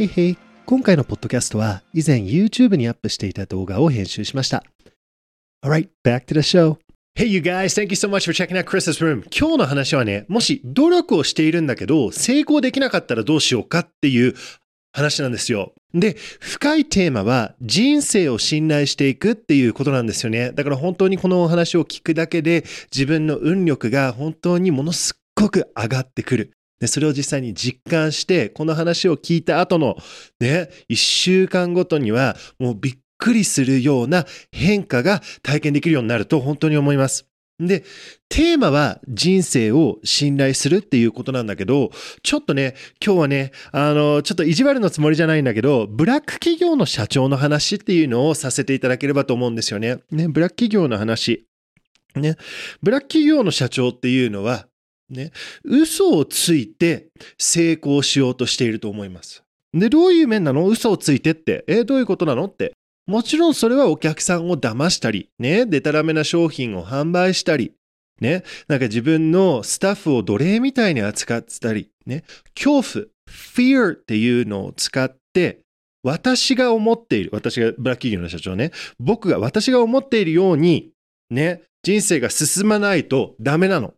[0.00, 0.38] へいへい。
[0.64, 4.64] 今回のポッドキャストは以前 YouTube にアップしていた動画を編集しました。
[5.62, 6.78] Alright, back to the show.
[7.14, 9.24] Hey you guys, thank you so much for checking out Chris's room.
[9.36, 14.34] 今日の話はね、もし努力をしているんだけど成功できなかったらどうしようかっていう
[14.92, 15.74] 話なんですよ。
[15.92, 20.52] で、深いテーマは人生を信頼していくっていうことなんですよね。
[20.52, 26.52] だから本当にこのお話を聞くだけで自分の運力が本当にものすっごく上がってくる。
[26.80, 29.96] で、それを実際に実感して、この話を聞いた後の
[30.40, 37.26] ね、一週間ごとにはもうびっくりするような変化が体験できるようになると本当に思います。
[37.60, 37.84] で、
[38.30, 41.90] テーマは人生を信頼するっていうことなんだけど、
[42.22, 49.98] ちょっとね、今日はね、あの、ちょっと意地悪のつもりじゃないんだけど、ブラック企業の社長の話っていうのをさせていただければと思うんですよね。
[50.10, 51.46] ね、ブラック企業の話。
[52.16, 52.36] ね、
[52.82, 54.66] ブラック企業の社長っていうのは、
[55.10, 55.32] ね、
[55.64, 57.08] 嘘をついて
[57.38, 59.42] 成功しようとしていると思います。
[59.74, 60.66] で、どういう面なの？
[60.66, 61.64] 嘘をついてって。
[61.66, 62.72] え、どういうことなのって。
[63.06, 67.72] もちろんそれはお客さんを騙したり、ね、でたらめな商品を販売したり、
[68.20, 72.22] ね、なんか自分のスタッフを奴隷みたいに扱ってたり、ね、
[72.54, 75.60] 恐怖、fear っていうのを使って、
[76.02, 80.90] 私が思っている、私がブラック企業の社長ね、僕が、私が思っているように、
[81.30, 83.94] ね、人生が進まないとダメなの。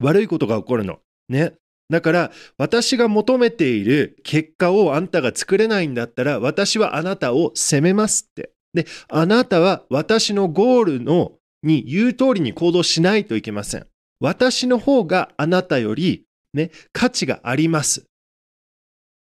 [0.00, 0.98] 悪いことが起こるの。
[1.28, 1.54] ね。
[1.88, 8.52] だから、私が求めている結果をあんたが作れないんだったら、私はあなたを責めますって。
[8.74, 13.86] で、あなたは私のゴールのに言う通りに行動しないといけません。
[14.20, 18.06] 私の方があなたよりね、価値があります。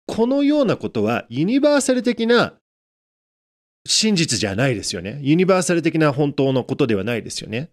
[0.07, 2.55] このようなことはユニバーサル的な
[3.87, 5.19] 真実じゃないですよね。
[5.21, 7.69] ユニバーサル的な本当のことではないですよね。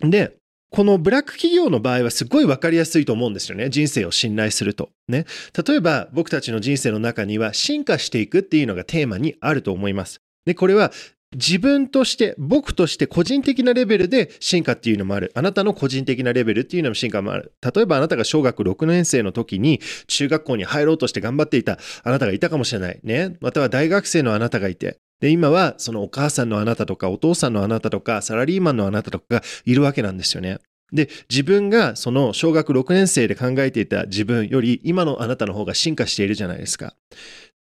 [0.00, 0.36] で、
[0.70, 3.70] このブラック企業の場合はすごい分かりやすいと思うんですよね。
[3.70, 4.90] 人生を信頼すると。
[5.08, 5.26] ね。
[5.66, 10.20] 例えば僕たちの人生の中には進化していくっていうのがテーマにあると思います。
[10.46, 10.92] で、これは
[11.32, 15.30] 自分として、僕として個人的なレベルで進化っていうのもある。
[15.36, 17.52] あなたの個人的なレベルっていうのも進化もある。
[17.62, 22.98] 例えばあなたが小学6年生の時に中学校に入ろうとして頑張っていたあなたがいたかもしれない。
[23.04, 23.36] ね。
[23.40, 24.98] または大学生のあなたがいて。
[25.20, 30.58] で、今はそのお母さんのあなたとかお父さんのあなたとかサラリーマンのあなたとかがいるわけなんですよね。
[30.92, 36.94] で、自分がその小学6年生で考えていた自分より今のあなたの方が進化しているじゃないですか。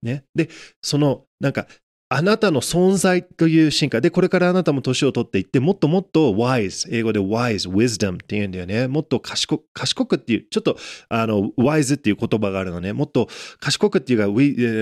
[0.02, 0.24] ね。
[0.36, 0.50] で、
[0.82, 1.68] そのなんか
[2.12, 8.88] あなたの存在という進化で、これからあなたも年を取っていって、もっともっと wise、英語で wise、wisdom って言うんだよね。
[8.88, 10.76] もっと賢く、賢くっていう、ちょっと、
[11.10, 12.94] あの、wise っていう言葉があるのね。
[12.94, 13.28] もっと
[13.60, 14.28] 賢くっていうか、あ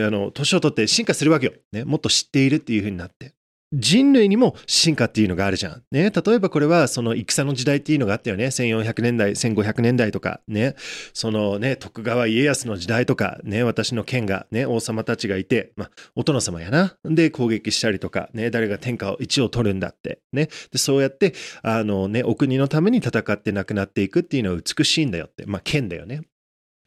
[0.10, 1.54] の、年を取って進化するわけよ。
[1.74, 1.84] ね。
[1.84, 3.37] もっと知っているっていうふうになって。
[3.74, 5.84] 人類にも進化っていうのがあるじゃん。
[5.92, 6.10] ね。
[6.10, 8.46] 例えばこれはその戦の時代っていうのがあったよね。
[8.46, 10.76] 1400年代、1500年代とか、ね。
[11.14, 16.96] そのね、徳川家康の時代とか、ね、私の剣が、ね、王様たちがいて、まあ、お殿様やな。
[17.04, 20.20] で、攻撃したりとか、ね、誰が天下を一を取るんだって。
[20.32, 20.48] ね。
[20.72, 25.46] で、そうやって、あのね、お国のために戦って亡くなっていくっていうのは美しいんだよって。
[25.46, 26.22] まあ、剣だよね。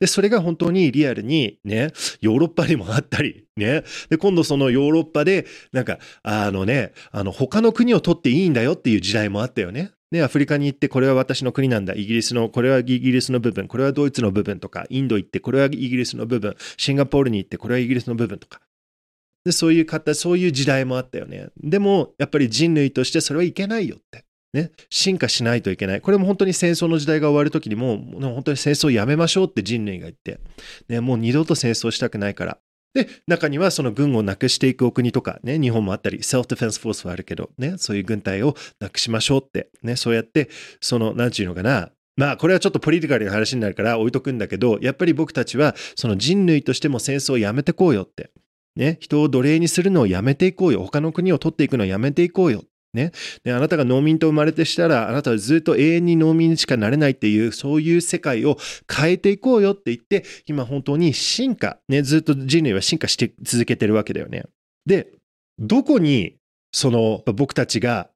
[0.00, 3.84] で、それが本当にリアルにね、ヨーロッパにもあったり、ね。
[4.08, 9.92] で、今度そのヨーロッパで、なんか、あのね、あの、他の国を取っていいんだよっていう時代もあったよね。
[10.10, 11.94] ね、アフリカに行ってこれは私の国なんだ。
[11.94, 18.60] イギリスの、これはイギリスの部分、これはドイツの部分とか、インド行ってこれはイギリスの部分、シンガポールに行ってこれはイギリスの部分とか。
[19.44, 21.48] で、そういう方、そういう時代もあったよね。
[21.62, 24.24] でも、やっぱり人類としてそれはいけないよって。
[24.52, 26.00] ね、進化しないといけない。
[26.00, 30.40] これも本当に戦争の時代が終わるときにもう本当に戦争をやめましょうって人類が言って、
[30.88, 32.58] ね、もう二度と戦争したくないから。
[32.92, 40.48] で、中にはその軍をなくしていくお国とか、ね、日本もあったり、セルフディフェンスフォースはあるけど、ね、そういう軍隊をなくしましょうって、ね、そうやって、
[40.80, 48.30] その、なんちゅうのかな、まあこれはちょっとポリティカルな話になるから置いとくんだけど、やっぱり僕たちはその人類としても戦争をやめてこうよって。
[48.76, 50.80] ね、人を奴隷にするのをやめていこうよ。
[50.82, 52.62] 他の国を取っていくのをやめていこうよ。
[52.92, 53.12] ね。
[53.44, 58.56] で、あなたが農民と生まれてしたら、あなたはずっと永遠に農民にしかなれないっていう、そういう世界を
[58.92, 64.44] 変えていこうよって言って、今本当に進化、ね、ずっと人類は進化して続けてるわけだよね。
[64.86, 65.12] で、
[65.58, 66.36] どこに、
[66.72, 68.10] その、僕たちが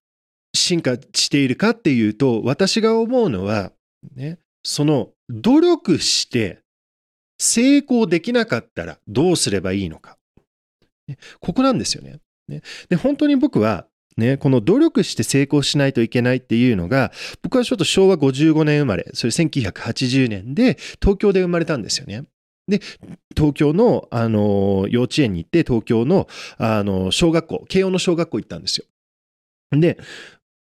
[0.55, 3.73] 進化しているかっていうと、私が思うのは、
[4.15, 6.61] ね、その、努力して
[7.39, 10.19] 成功できなかったらどうすればいいのか。
[11.41, 12.21] ここなんですよね。
[12.89, 17.13] で、本当に僕は、ね、この努力して成功しないといけないっていうのが、
[17.43, 22.25] 僕はちょっと昭和55年生まれ、それ1980年で東京で生まれたんですよね。
[22.69, 22.81] で、
[23.37, 28.87] 東京の、あの、幼稚園に行って、東京の、あの、小学校、慶応の小学校行ったんですよ。
[29.73, 29.99] で、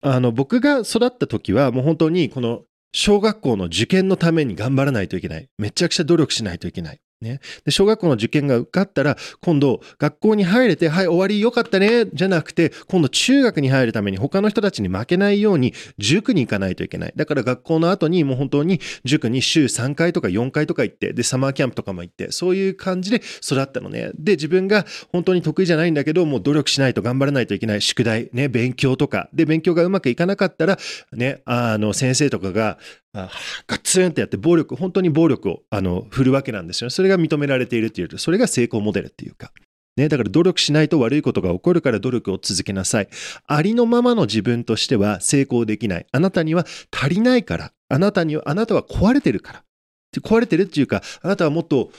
[0.01, 2.63] あの、僕が育った時は、もう本当に、この、
[2.95, 5.49] 小学校の受験のために頑張らないといけない。
[5.57, 6.99] めちゃくちゃ努力しないといけない。
[7.23, 17.13] ね、で小学校の受験が受かったら今度学校に入れてはい終わりよかったねじゃなくて今度中学に入るために他の人たちに負けないように塾に行かないといけない。
[17.15, 24.11] だから学校の後にもう本当に塾に週3回とか4回とか行ってでサマーキャンプとかも行ってそういう感じで育ったのね。
[24.15, 27.81] で自分が本当に得意じゃないんだけどもう努力しないと頑張らないといけない。
[27.81, 29.29] 宿題ね勉強とか。
[29.33, 30.77] で勉強がうまくいかなかったら
[31.13, 32.77] ねあの先生とかが
[33.13, 36.89] ガツンってやって暴力、本当に暴力をあの振るわけなんですよね。
[36.89, 39.51] それが認められているっていうと、それが成功モデルっていうか。
[39.95, 43.07] ね、だから努力しないと悪いことが起こるから努力を続けなさい。
[43.45, 46.07] ありのままの自分としては成功できない。
[46.11, 47.71] あなたには足りないから。
[47.89, 49.63] あなたには、あなたは壊れてるから。
[50.21, 51.91] 壊れてるっていうか、あなたはもっと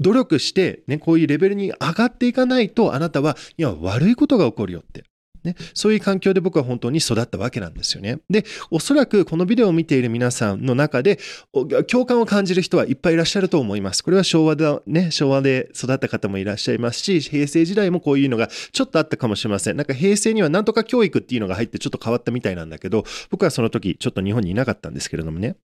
[0.00, 5.04] 努力して、ね、こういうレベルに上がっていかないと、あなたは、いや、悪いことが起こるよって。
[5.44, 8.20] ね、そういう環境で僕は本当に育ったわけなんですよね。
[8.30, 11.18] で、おそらくこのビデオを見ている皆さんの中で、
[11.88, 14.02] 共感を感じる人はいっぱいいらっしゃると思います。
[14.02, 19.76] これは昭和で、ね、昭和で育った方もいらっしゃいますし、平成時代もこういうのがちょっとあったかもしれません。
[19.76, 25.56] なんか平成にはなんとか教育っていうのが入ってちょっと変わったみたいなんだけど、僕はその時ちょっと日本にいなかったんですけれどもね。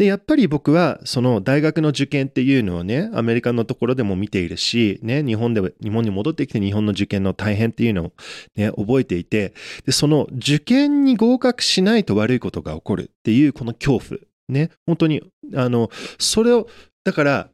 [0.00, 8.12] で、やっぱり僕はその大学の受験っていうのをね、アメリカのところでも見ているし、ね、日本で、日本に戻ってきて日本の受験の大変っていうのを
[8.56, 9.52] ね、覚えていて、
[9.84, 15.20] で、その受験に合格しないと悪いことが起こるっていうこの恐怖、ね、本当に、
[15.54, 16.66] あの、それを、
[17.04, 17.50] だから、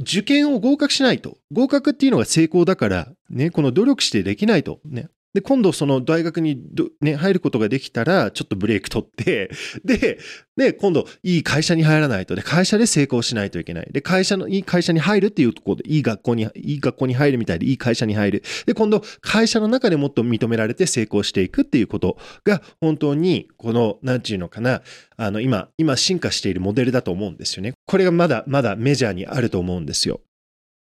[0.00, 1.38] 受験を合格しないと。
[1.52, 4.80] 合格っていうのが成功だから、ね、この努力してできないと。
[4.84, 5.10] ね。
[5.36, 6.58] で、今度その大学に
[7.02, 9.50] ね、入ることができたら、ちょっとブレーク取って、
[9.84, 10.18] で、
[10.56, 13.88] で、今度いい会社に入らないと、で、会社で成功しないといけない。
[13.92, 18.42] で、会社の、いい会社に入るっていうところで、いい学校に、いい学校に入るみたいで、いい会社に入る。
[18.64, 24.80] で、今度会社の中でもっと認められて成功していくっていうことが、本当に、この、なんていうのかな、
[25.18, 27.74] あの、今、今進化しているモデルだと思うんですよね。
[27.84, 30.22] これがまだ、まだメジャーにあると思うんですよ。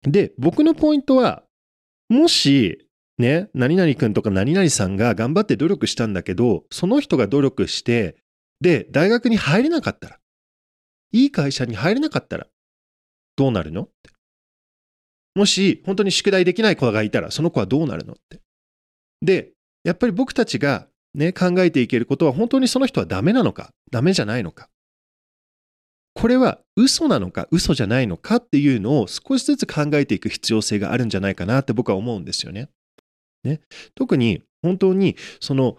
[0.02, 1.44] で、僕のポイントは、
[2.10, 2.85] もし、
[3.18, 8.16] ね、何々君とか何々さんが頑張って努力したんだけど、その人が努力して、
[8.60, 10.18] で、大学に入れなかったら、
[11.12, 12.46] いい会社に入れなかったら、
[13.36, 13.82] どうなるの？
[13.82, 14.10] って。
[15.34, 18.14] もし、本当に宿題できない子がいたら、その子はどうなるの？
[18.14, 18.40] って。
[19.22, 19.52] で、
[19.84, 24.68] やっぱり僕たちがね、考えていけることは、本当にその人はダメなのか、ダメじゃないのか。
[26.14, 32.70] これは嘘なのか嘘じゃないのかっていうのを少しずつ考えていく必要性があるんじゃないかなって僕は思うんですよね。
[33.46, 33.60] ね。
[33.94, 35.78] 特に本当にその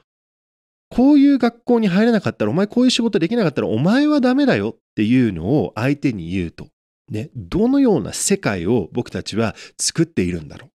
[0.89, 6.69] こういう学校に入れなかったらお前こういう仕事できなかったらお前はダメだよっていうのを相手に言うと、
[7.11, 10.69] ね、どのような世界を僕たちは作っているんだろ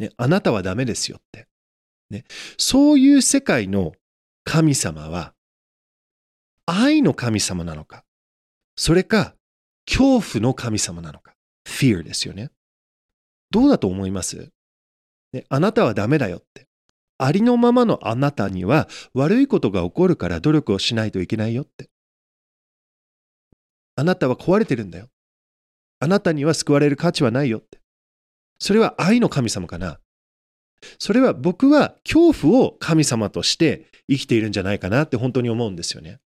[0.00, 0.02] う。
[0.02, 1.46] ね、あなたはダメですよって。
[2.10, 2.24] ね、
[2.56, 3.92] そういう世界の
[4.44, 5.34] 神様は
[6.64, 8.04] 愛の神様なのか、
[8.76, 9.34] それか
[9.86, 11.34] 恐怖の神様なのか。
[11.66, 12.50] fear ですよね。
[13.50, 14.48] どうだと思います？
[15.32, 16.66] ね、あなたはダメだよって。
[17.18, 21.90] ありのままのあなたには悪いことが起こるから努力をしないといけないよって。
[23.96, 25.08] あなたは壊れてるんだよ。
[25.98, 27.80] あなたには救われる価値はないよって。
[28.60, 29.98] それは愛の神様かな。
[31.00, 36.20] それは僕は恐怖を神様として生きているんじゃないかなって本当に思うんですよね。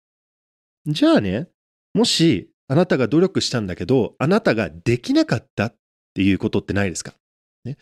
[0.88, 1.47] じゃあね、
[1.93, 5.75] もしあなたが努力したんだけど、あなたができなかったっ
[6.15, 7.13] ていうことってないですか、
[7.63, 7.77] ね、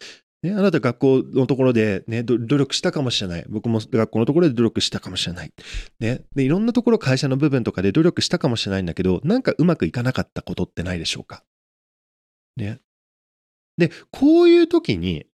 [0.47, 3.45] ね、あなた学校のところで、ね、努力したかもしれない。
[3.49, 5.51] 僕も学校のところで努力したかもしれない。
[5.99, 11.43] ね、でいろんなところ会社の部分とかで努力したかもしれないんだけど、なんかうまくいかなかったことってないでしょうか。
[12.55, 12.79] ね。
[13.77, 15.25] で、こういう時に、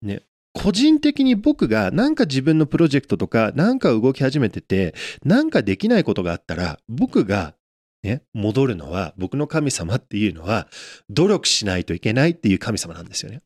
[0.00, 0.22] ね、
[0.54, 7.54] 個人的に僕がなんか自分のプロジェクトとかなんか動き始めてて、なんかできないことがあったら、僕が
[8.02, 10.68] ね、戻るのは、僕の神様っていうのは、
[11.10, 13.42] 努力しないといけないっていう神様なんですよね。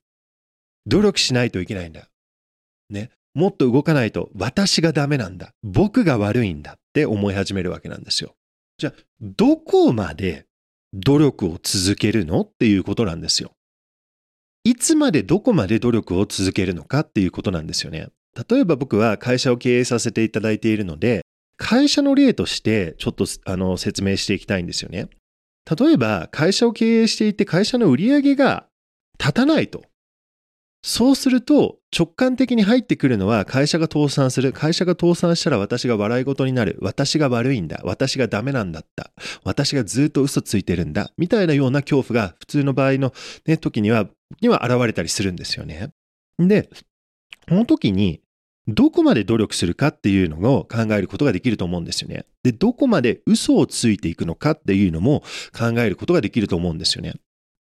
[0.87, 2.09] 努力しないといけないんだ。
[2.91, 3.11] ね。
[3.35, 5.53] もっと動かないと私がダメなんだ。
[5.63, 8.35] 僕が悪いんだって思い始めるわけなんですよ。
[8.79, 10.47] じゃあ、どこまで
[10.93, 13.53] 努力を続けるのっていうことなんですよ。
[14.65, 18.09] いつまでどこまで努力を続けるのかっていうことなんですよね。
[18.49, 21.23] 例えば僕は会社を経営させていただいているので、
[21.57, 25.09] 会社の例としてちょっとあの説明していきたいんですよね。
[25.79, 28.67] 例えば会社を経営していて会社の売り上げが
[29.19, 29.85] 立たないと。
[30.85, 34.53] そうすると直感的に入ってくるのは会社が倒産する。
[34.53, 36.79] 会社が倒産したら私が笑い事になる。
[36.81, 37.81] 私が悪いんだ。
[37.85, 39.13] 私がダメなんだった。
[39.45, 41.13] 私がずっと嘘ついてるんだ。
[41.17, 43.13] みたいなような恐怖が普通の場合の、
[43.47, 44.09] ね、時には、
[44.41, 45.93] には現れたりするんですよね。
[46.39, 46.69] で、
[47.49, 48.21] この時に
[48.67, 52.25] どこまで努力するかっていうのを考えることができると思うんですよね。
[52.43, 55.23] で、どこまで嘘をついていくのかっていうのも
[55.57, 57.15] 考えることができると思うんですよね。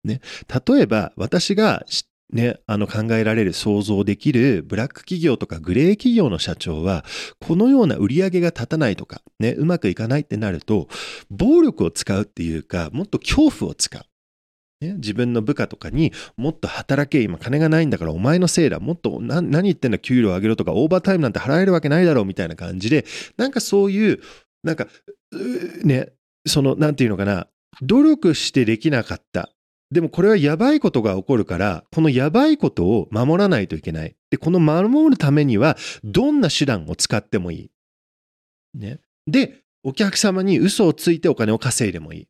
[0.03, 0.21] ね、
[0.67, 7.05] 例えば私が知っね、あの考えられる想像できるブラック企業とかグレー企業の社長は、
[7.45, 10.88] このような売り上げが立たないとか、ね、うまくいかないってなると、
[11.29, 14.01] 暴力を使うっていうか、もっと恐怖を使う。
[14.81, 23.05] ね、自分の部下とかにもっと働け、今金がないんだからお前のせいだ、もっと何言ってんだ給料上げろとかオーバータイムなんて払えるわけないだろうみたいな感じで、
[23.38, 24.19] なんかそういう、
[24.63, 24.88] なんか、
[25.83, 26.13] ね、
[26.47, 27.47] その、なんていうのかな、
[27.81, 29.51] 努力してできなかった。
[29.91, 34.15] でもこれはやばいことが起こるから、このやばいことを守らないといけない。
[34.29, 37.71] で、この守るためには、どんな手段を使ってもいい。
[38.74, 39.00] ね。
[39.27, 42.27] で、お客様に嘘をついてお金を稼いでもいい。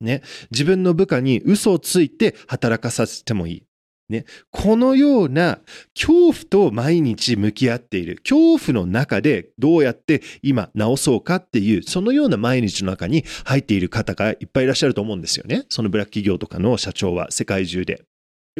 [0.00, 0.22] ね。
[0.50, 3.67] 自分の部下に嘘をついて働かさせてもいい。
[4.08, 5.58] ね、このような
[5.94, 15.66] 恐怖と毎日向き合っている恐怖の中でどうやって今直そうかっていうそのような毎日の中に入っている方がいっぱいいらっしゃると思うんですよね。
[15.68, 18.02] そのブラック企業とかの社長は世界中で。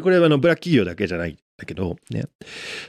[0.01, 2.25] これはあのブラック企業だけじゃないんだけどね。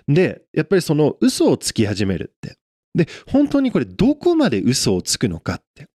[0.07, 2.59] でやっぱりその嘘をつき始めるって。
[2.95, 5.87] で本当にこれどこまで嘘をつくのかって。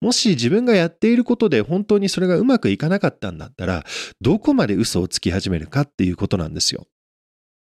[0.00, 3.84] もし自分がやっていることで本当にそれがうまくいかなかったんだったら、
[4.20, 6.86] どこまで嘘をつき始めるかっていうことなんですよ。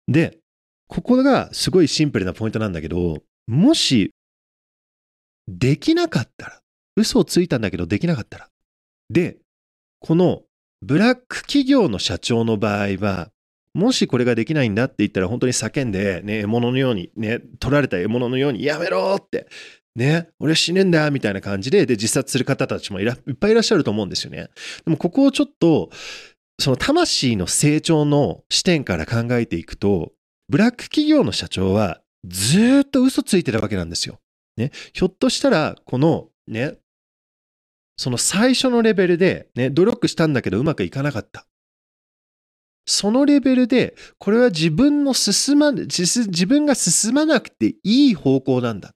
[0.08, 0.38] で、
[0.88, 4.12] ここがすごいシンプルなポイントなんだけど、もし、
[5.48, 6.60] できなかったら、
[6.96, 8.48] 嘘をついたんだけどできなかったら。
[9.10, 9.38] で、
[10.00, 10.42] この
[10.82, 13.30] ブラック企業の社長の場合は、
[13.74, 19.48] もしこれができないんだって言ったら本当に叫んで、ね、獲物のように、ね、取られた獲物のようにやめろって
[19.96, 24.50] ね、俺は死ねんだ、みたいな感じで、で、自殺する方たちもいっぱいいらっしゃると思うんですよね。
[24.84, 25.90] でも、ここをちょっと、
[26.60, 30.12] その魂の成長の視点から考えていくと、
[30.48, 34.20] ブラック企業の社長はずっと嘘ついてたわけなんですよ。
[34.56, 36.76] ね、ひょっとしたら、このね、
[37.96, 41.46] その最初のレベルで、ね、努力したんだけどうまくいかなかった。
[42.86, 48.92] そのレベルで、これは自分の進ま、自分が進まなくていい方向なんだ。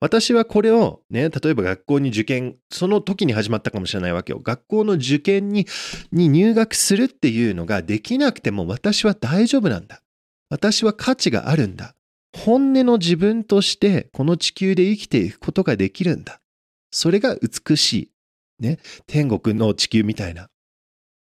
[0.00, 4.38] 私はこれをね、例えば学校に受験、その時に始まったかもしれないわけよ。
[4.38, 5.66] 学校の受験に
[6.12, 10.02] に入学するっていうのができなくても私は大丈夫なんだ。
[10.50, 11.94] 私は価値があるんだ。
[12.36, 16.40] 本音の自分としてこの地球で生きていくことができるんだ。
[16.92, 18.10] それが美しい。
[18.60, 18.78] ね。
[19.06, 20.48] 天国の地球みたいな。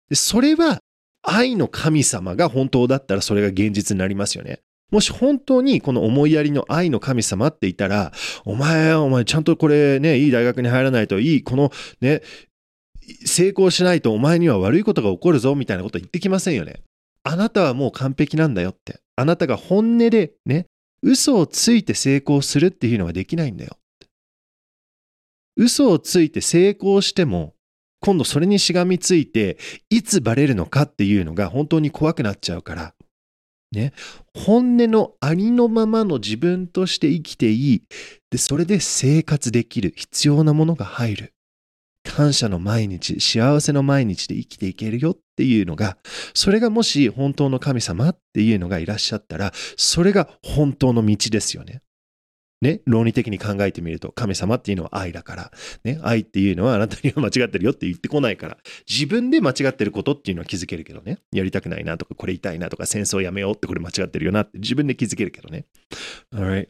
[0.09, 0.79] でそれは
[1.23, 4.61] 愛の神様が本当だったらそれが現実になりますよね。
[4.91, 8.13] もし本当にこの思いやりの愛の神様っていたら、
[8.45, 11.71] お前、お前ちゃんとこれね、いい大学に入らないといい、この
[12.01, 12.23] ね、
[13.25, 16.83] 成功しないとお前には悪いことが起こるぞみたいなこと言ってきませんよね。
[17.23, 19.01] あなたはもう完璧なんだよって。
[19.17, 20.67] あなたが本音でね、
[21.03, 23.77] 嘘をついて成功するっていうのはできないんだよ。
[25.57, 27.55] 嘘をついて成功しても、
[28.01, 29.59] 今度それにしがみついて、
[29.91, 32.95] いつバレるのかっていうのが本当に怖くなっちゃうから、
[33.73, 33.93] ね、
[34.35, 37.83] 本音のありのままの自分として生きていい。
[38.31, 41.35] で、それで生活できる必要なものが入る。
[42.05, 45.99] 感謝の毎日、幸せの毎日で生きていけるよっていうのが、
[46.35, 51.83] それがもし本当の神様っていうのがいらっしゃったら、それが本当の道ですよね。
[52.61, 55.53] ね、論理的に考えてみると、神様っていうのは愛だから、
[55.85, 65.65] ね、愛っていうのはあなたには間違ってるよって言ってこないから、自分で間違ってることっていうのは気づけるけどね、やりたくないなとか、これ痛いなとか、戦争やめようってこれ間違ってるよなって自分で気づけるけどね。
[66.35, 66.69] Alright.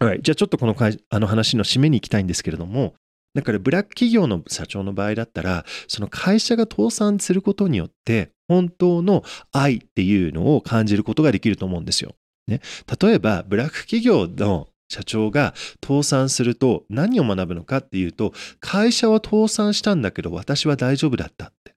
[0.00, 0.22] Alright.
[0.22, 0.74] じゃあちょっとこの
[1.10, 2.94] あの話の締めに行きたいんですけれども、
[3.34, 12.14] だからブラック企業の社長の場合だったら、その会社が倒産することによって、本当の愛っていうのを感じることができると思うんですよ。
[12.46, 12.60] ね、
[13.00, 21.74] 例えば、ブラック企業の社長が倒産すると何を学ぶのかっていうと、会社は倒産したんだけど私は大丈夫だったって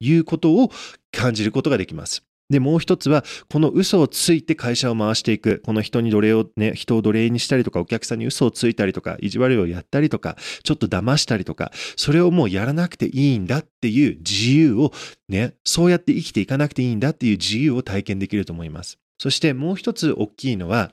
[0.00, 0.70] いうことを
[1.10, 2.22] 感じることができます。
[2.50, 5.62] で、もう一つは、この嘘をついて会社を回していく。
[5.64, 14.92] この人に奴隷をね、人を奴隷にしたりとか、お客さんに嘘をついたりとか、意地悪をやったりとか、ちょっと騙したりとか、それをもうやらなくていいんだっていう自由を
[15.30, 18.98] ね、そうやって生きていかなくていいんだっていう自由を体験できると思います。
[19.22, 20.90] そしてもう一つ大きいのは、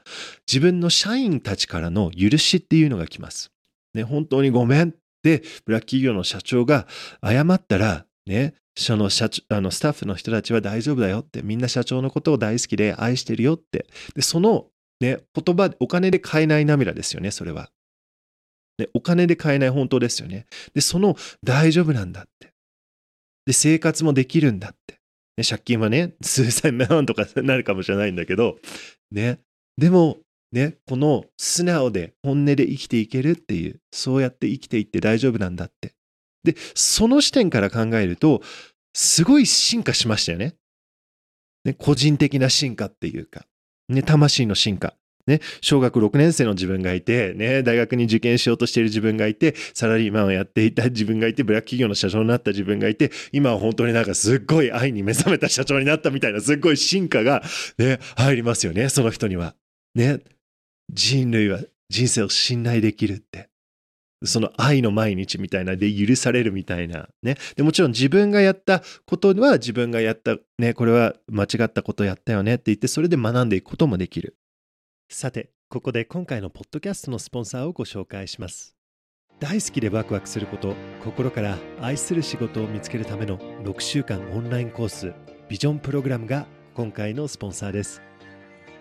[0.48, 3.52] 自分の社員たちからの許しっていうのが来ます。
[3.96, 4.94] ね、本当にごめんっ
[5.24, 6.86] て、ブラック企業の社長が
[7.26, 13.88] 謝ったら、ね、その社あのスタッフの人たちは大丈夫だよって、みんな社長のことを大好きで愛してるよって。
[14.14, 14.68] で、その、
[15.00, 17.72] ね、言葉、お金で買えない涙ですよね、それは。
[18.78, 20.46] で、お金で買えない本当ですよね。
[20.76, 22.54] で、その大丈夫なんだって。
[23.48, 24.99] で、生活もできるんだって。
[25.40, 28.60] ね、借金はね、 数千万とかなるかもしれないんだけど、
[29.12, 29.40] ね、
[29.78, 30.20] でも、
[30.52, 35.94] ね、この素直で本音で生きていけるっていう、そうやって生きていって大丈夫なんだって。
[36.44, 38.42] で、その視点から考えると、
[38.94, 40.56] すごい進化しましたよね。
[41.64, 43.46] ね個人的な進化っていうか、
[43.88, 44.96] ね、魂の進化。
[45.30, 57.44] ね、小学6年生の自分がいて、ね、大学に受験しようとしている自分がいて、サラリーマンをやっていた自分がいて、ブラック企業の社長になった自分がいて、今は本当になんかすっごい愛に目覚めた社長になったみたいな、すっごい進化が、
[57.78, 59.56] ね、入りますよね、その人には。
[59.96, 60.20] ね、
[60.92, 61.60] 人類は
[61.90, 63.50] 人生を信頼できるって。
[64.26, 67.38] その愛の毎日みたいなで許されるみたいなね。
[67.56, 74.36] でもちろん自分がやったことは自分がやったね、これは間違ったことやったよねって言ってそれで学んでいくこともできる。
[75.12, 78.76] さて、ここで今回のポッドキャストのスポンサーをご紹介します。
[79.40, 85.12] 大好きでワクワクすること、心から愛する仕事を見つけるための6週間オンラインコース、
[85.50, 88.04] ビジョンプログラムが今回のスポンサーです。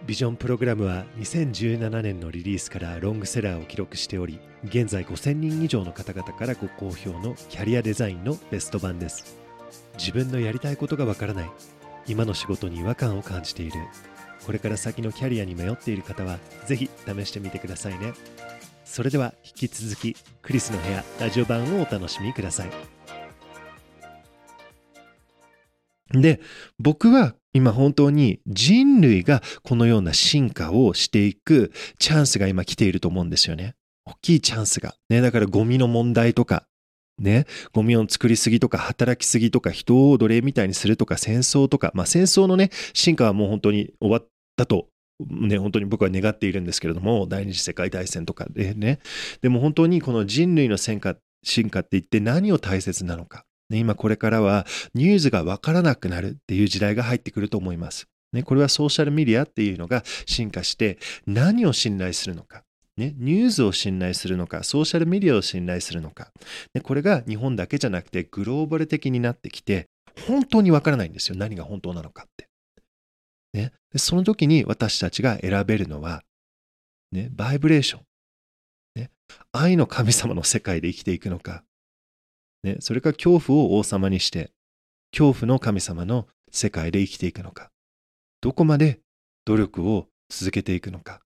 [0.07, 9.37] ビジョンプログラムは2017年のリリースからロングセラーを記録しており現在5000人以上の方々からご好評のキャリアデザインのベスト版です
[9.99, 11.51] 自分のやりたいことがわからない
[12.07, 13.73] 今の仕事に違和感を感じている
[14.49, 18.14] これから先のキャリアに迷っている方はぜひ試してみてくださいね
[18.87, 22.71] それでは引き続きクリスの部屋ラジオ版をお楽しみください
[26.19, 26.40] で
[26.78, 33.75] 僕は今本当に人類がこのような進化をしていくチャンスが今来ていると思うんですよね。
[34.07, 34.95] 大きいチャンスが。
[35.11, 36.64] ね、だからゴミの問題とか、
[37.19, 44.28] ね、ゴミを作りすぎとか働きすぎとか人を奴隷みたいにするとか戦争とか、まあ戦争のね、進化はもう本当に終わっ
[44.59, 44.88] たと
[45.21, 49.00] ね、本当に僕は願っているんですけれども、第二次世界大戦とかでね。
[49.43, 53.45] でも本当にこの人類の進化進化って言って何を大切なのか。
[53.71, 58.07] ね、今これからはニュースがわからなくなるっていう時代が入ってくると思います。
[58.33, 62.62] ね、これはソーシャルメディアっていうのが進化して何を信頼するのか。
[62.97, 66.33] ね、ニュースを信頼するのか、ソーシャルメディアを信頼するのか。
[66.75, 69.87] ね、これが日本だけじゃなくてグローバル的になってきて、
[70.27, 71.37] 本当にわからないんですよ。
[71.37, 72.48] 何が本当なのかって。
[73.92, 76.22] でその時に私たちが選べるのは、
[77.12, 78.03] ね、バイブレーション、
[78.96, 79.11] ね。
[79.53, 81.64] 愛の神様の世界で生きていくのか、
[82.62, 84.53] ね、それか恐怖を王様にして、
[85.12, 87.70] 恐怖の神様の世界で生きていくのか、
[88.40, 89.01] どこまで
[89.46, 91.20] 努力を続けていくのか、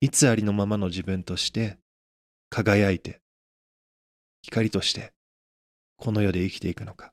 [0.00, 1.78] いつありのままの自分として
[2.48, 3.20] 輝いて、
[4.42, 5.12] 光として、
[5.96, 7.12] この世で生きていくのか。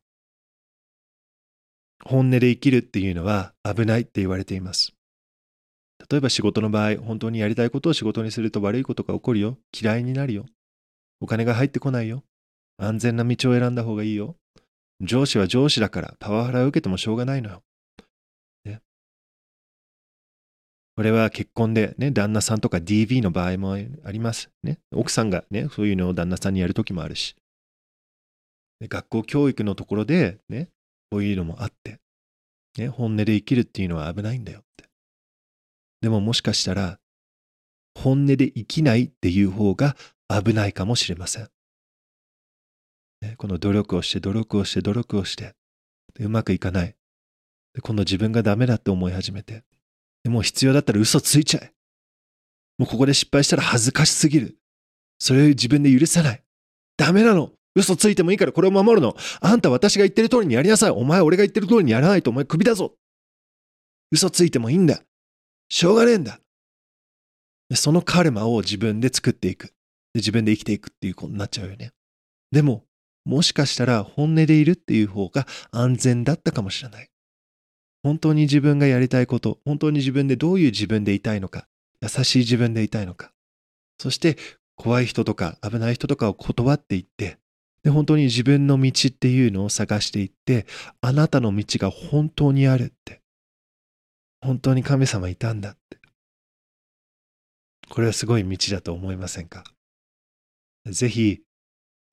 [2.07, 4.93] 本音で生きるっていうのは危ないって言われています。
[6.09, 9.57] 例えば仕事の場合、本当にやりたいことを仕事にすると悪いことが起こるよ。
[9.73, 10.45] 嫌いになるよ。
[11.19, 12.23] お金が入ってこないよ。
[12.77, 14.35] 安全な道を選んだ方がいいよ。
[15.01, 17.63] 上司は上司だからパワハラを受けてもしょうがないのよ。
[18.65, 18.81] ね、
[20.95, 24.49] これは結婚で、ね、旦那さんとか DV の場合もあります。
[24.63, 27.35] ね、奥さんが、ね、そういうのを旦那さんにやるときもあるし。
[28.81, 30.69] 学校教育のところで、ね、
[31.09, 31.99] こういうのもあって、
[32.77, 34.89] ね、本音で生きるっていうのは危ないんだよって。
[36.01, 36.99] でももしかしたら、
[37.97, 39.95] 本音で生きないっていう方が
[40.27, 41.49] 危ないかもしれません。
[43.21, 45.55] ね、この努力をして努力をして努力をして
[46.13, 46.95] でうまくいかない。
[47.73, 49.63] で今度自分がダメだって思い始めて。
[50.23, 51.73] でもう必要だったら嘘ついちゃえ。
[52.77, 54.57] もうここで失敗したら恥ずかしすぎる。
[55.19, 56.43] それを自分で許さない。
[56.97, 57.51] ダメなの。
[57.75, 59.15] 嘘ついてもいいからこれを守るの。
[59.41, 60.89] あんた私が言ってる通りにやりなさい。
[60.91, 62.93] お前俺が言ってる通りにやらないとお前クビだぞ。
[64.11, 65.01] 嘘ついてもいいんだ。
[65.69, 66.39] しょうがねえんだ。
[67.73, 69.73] そのカルマを自分で作っていく。
[70.13, 71.91] 自分で生きていくっていうことになっちゃうよね。
[72.51, 72.85] でも
[73.25, 77.09] もしかしたら本音でいるっていう方が安全だったかもしれない。
[78.03, 81.67] 本当に自分がやりたいこと、本当に自分でどういう自分でいたいのか、
[82.01, 83.31] 優しい自分でいたいのか、
[83.99, 84.37] そして
[84.75, 87.39] 怖い人とか危ない人とかを断っていって、
[87.85, 90.65] で本当に自分の道っていうのを探していって、
[91.01, 93.21] あなたの道が本当にあるって、
[94.41, 95.99] 本当に神様いたんだって。
[97.87, 99.63] これはすごい道だと思いませんか？
[100.87, 101.41] ぜひ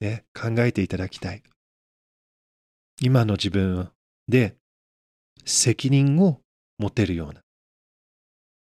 [0.00, 1.42] ね、考えていただきたい。
[3.00, 3.90] 今の自分
[4.28, 4.56] で
[5.46, 6.42] 責任を
[6.76, 7.40] 持てるような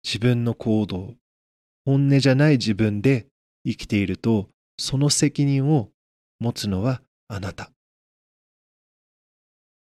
[0.06, 1.14] 自分の行動、
[1.84, 3.28] 本音じゃない自分で
[3.66, 4.48] 生きていると、
[4.80, 5.90] その責任を
[6.42, 7.72] 持つのはあなた。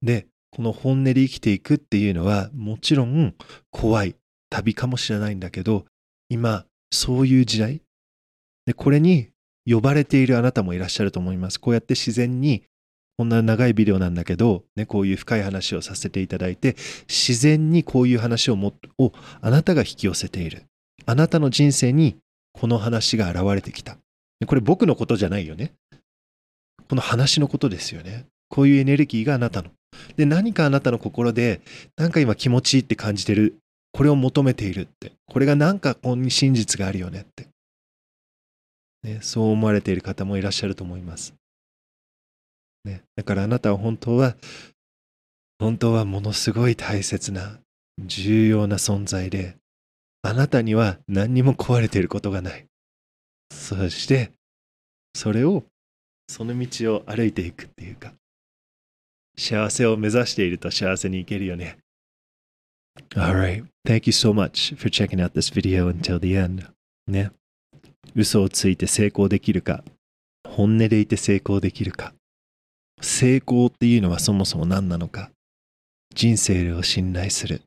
[0.02, 3.34] で、この本音で生きていくっていうのはもちろん
[3.70, 4.14] 怖い
[4.50, 5.86] 旅かもしれないんだけど、
[6.28, 7.82] 今そういう時代
[8.66, 9.28] でこれに
[9.68, 11.60] 呼ばれているあなたもいらっしゃると思います。
[11.60, 12.64] こうやって自然に、
[13.16, 20.64] こんな長いビデオなんだけど、ね、こういう深い話をさせていただいて、自然にこういう話をもをあなたが引き寄せている。
[21.06, 22.16] あなたの人生に
[22.52, 23.98] この話が現れてきた。
[24.46, 25.74] これ僕のことじゃないよね。
[26.90, 28.26] この話のことですよね。
[28.48, 29.70] こういうエネルギーがあなたの。
[30.16, 31.60] で、何かあなたの心で、
[31.96, 33.54] なんか今気持ちいいって感じてる。
[33.92, 35.12] これを求めているって。
[35.28, 37.46] これがなんかここに真実があるよねって。
[39.04, 41.32] ね、そう思われている方もいらっしゃると思います。
[42.84, 44.34] ね、だからあなたは本当は、
[45.60, 47.60] 本当はものすごい大切な、
[48.04, 49.54] 重要な存在で、
[50.22, 52.66] あなたには何にも壊れていることがない。
[53.52, 54.32] そして、
[55.14, 55.62] それを、
[56.30, 58.12] その道を歩いていくっていうか、
[59.36, 61.78] 幸せを目指していると幸せにいけるよね。
[63.16, 63.64] Alright.
[63.84, 66.70] Thank you so much for checking out this video until the end.
[67.08, 67.32] ね。
[68.14, 69.82] 嘘をついて成功できるか、
[70.46, 72.14] 本音でいて成功できるか。
[73.00, 75.32] 成功っていうのはそもそも何なのか。
[76.14, 77.62] 人生を信頼する。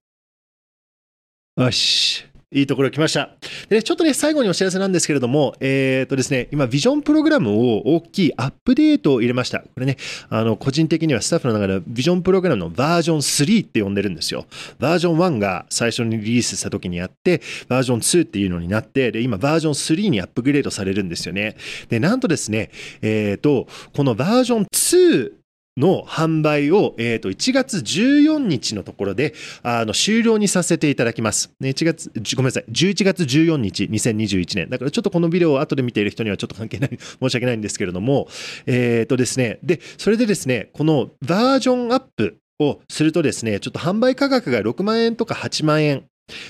[1.58, 2.33] よし。
[2.53, 3.31] いいところ来ました。
[3.69, 9.59] で、ね、ちょっとね、最後にお知らせなんですけれども、えっ、ー、とですね、今、ビジョンプログラムを大きいアップデートを入れました。
[9.59, 9.97] これね、
[10.29, 14.45] あの、個人的にはスタッフの中でビジョンプログラムのバージョン3って呼んでるんですよ。
[14.79, 21.55] バージョン1が最初にリリースした時にあって、バージョン2っていうのになって、で、今、バージョン3にアップグレードされるんですよね。
[21.89, 25.42] で、なんとですね、えっ、ー、と、このバージョン2
[25.77, 29.33] の販売を、えー、と1月14日のところで
[29.63, 31.51] あの終了にさせていただきます。
[31.62, 34.69] 1月ごめんなさい、11月14日、2021年。
[34.69, 38.27] だからちょっとこのビデオを後で見ている人にはちょっと関係ない、 申し訳ないんですけれども、
[38.65, 46.03] えっ、ー、とですね、で、それでですね、このバージョンアップをするとですね、ちょっと販売価格が6万円とか8万円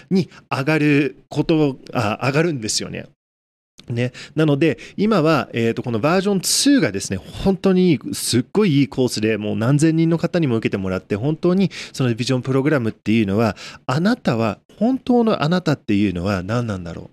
[0.10, 3.06] に上がることあ上がるんですよね。
[3.90, 17.10] ね、なので、今は、えーと、このバージョン2がですね、本当にすっごいいいコースでもう何千人の方にも受けてもらって、本当にそのビジョンプログラムっていうのは、あなたは、本当のあなたっていうのは何なんだろう？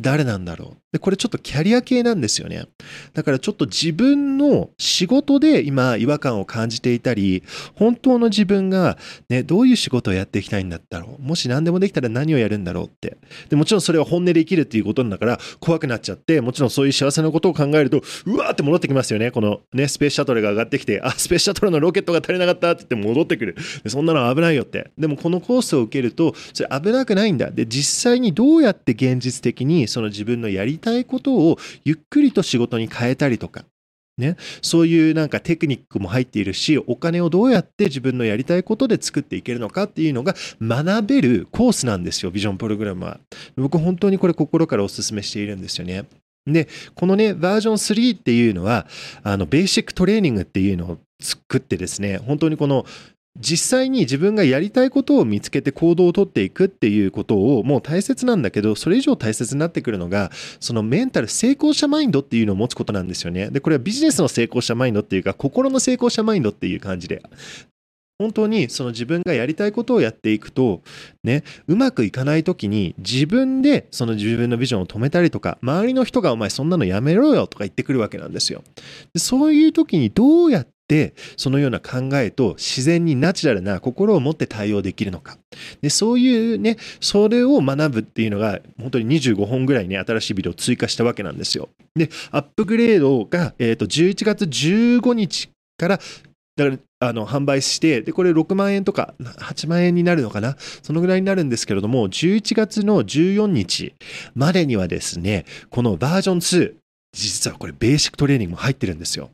[0.00, 2.64] 誰なんだろうで、これちょっとキャリア系なんですよね。
[3.14, 7.44] だからちょっと自分の仕事で今違和感を感じていたり、
[7.76, 11.22] 本当の自分がね、どういう仕事をやっていきたいんだったろう。
[11.22, 13.18] もし何でもできたら何をやるんだろうって。
[13.48, 19.30] で、もちろんそれは本音で生きるっていうことなんだから怖くなっちゃって、もちろんそういう幸せなことを考えると、うわーって戻ってきますよね。
[19.30, 23.56] このね、スペースシャトルが上がってきて、あ、スペースシャトルのロケットが足りなかったって言って戻ってくる。
[23.86, 24.90] そんなの危ないよって。
[24.98, 27.52] でもこのコースを受けると、それ危なくないんだ。
[27.52, 33.64] で、実際にどうやって現実的にその自分のやりたいことをゆっくりと仕事に変えたりとか、
[34.16, 43.18] ね、そういうなんかテクニックも入っているしお金をどうやって自分のやりたいことで作っていけるのかっていうのが学べるコースなんですよビジョンプログラムは。
[43.56, 46.04] 僕本当にこれ心からお勧めしているんですよね。
[46.46, 48.86] でこのねバージョン3っていうのは
[49.22, 52.86] あのベーシックトレーニングっていうのを作ってですね本当にこの
[53.38, 67.22] 実際に自分がやりたいことを見つけて行動をとっていくっていうことをもう大切なんだけどそれ以上大切になってくるのがそのメンタル成功者マインドっていうのを持つことなんですよねでこれはビジネスの成功者マインドっていうか心の成功者マインドっていう感じで
[68.20, 70.82] 本当にその自分がやりたいことをやっていくと、
[71.24, 78.62] ね、うまくいかない時に自分でその自分のビジョンを止めたりとか、周りの人がお前そんなのやめろよとか言ってくるわけなんですよ。
[79.14, 85.38] でそういう時にどうやってっそのような考えと自然にナチュラルな心を持って対応できるのか。
[85.80, 91.68] でそういうねそれを学ぶっていうのが本当に25本ぐらいね新しいビデオを追加したわけなんですよ。
[91.94, 96.00] でアップグレードが、えー、と11月15日から
[96.56, 100.56] だからあの販売してでこれ6万円とか8万円になるのかな？
[100.58, 103.94] そのぐらいになるんですけれども11月の14日
[104.34, 106.74] までにはですねこのバージョン2
[107.12, 109.30] 実はこれベーシックトレーニングも入ってるんですよ。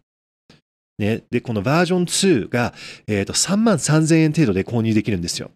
[0.98, 2.72] ね、で、このバージョン2が、
[3.06, 5.50] えー、と3万3000円程度で購入できるんですよ。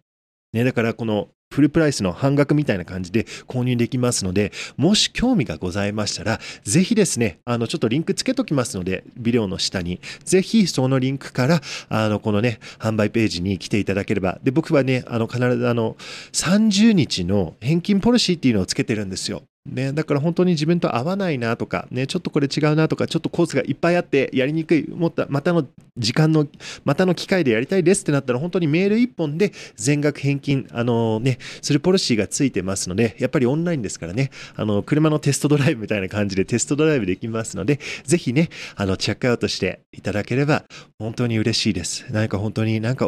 [0.53, 15.97] ね、だからこのフルプライスの半額みたいな感じで購入できますので、もし興味がございましたら、ぜひですね、あの、ちょっとリンクつけときますので、ビデオの下に、ぜひそのリンクから、あの、このね、販売ページに来ていただければ、で、僕はね、あの、必ずあの、
[16.31, 19.43] 30日の返金ポリシーっていうのをつけてるんですよ。
[19.65, 26.47] ね、だから本当に自分と合わないなとか、ね、ちょっとこれ違うなとか、ちょっとコースがいっぱいあってやりにくい、もっとまたの時間の、
[26.83, 40.63] またの機会でやりたいですってなったら、本当にメール1本で全額返金、あのね、するポリシーがついてますので、やっぱりオンラインですからね、あの、車のテストドライブみたいな感じでテストドライブできますので、ぜひね、あの、チェックアウトしていただければ、
[40.97, 42.05] 本当に嬉しいです。
[42.09, 43.07] 何か本当になんか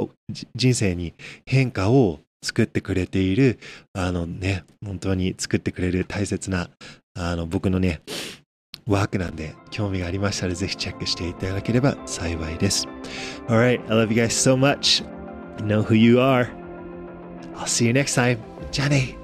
[0.55, 1.13] 人生に
[1.45, 3.57] 変化を作ってくれている、
[3.93, 6.69] あのね、本当に作ってくれる大切な、
[7.15, 8.01] あの、僕のね、
[8.85, 12.85] ワークなんで、興味がありましたらぜひチェックしていただければ幸いです。
[13.47, 15.03] Alright, I love you guys so much.
[15.59, 16.49] You know who you are.
[17.55, 18.37] I'll see you next time.
[18.71, 19.22] じゃあね。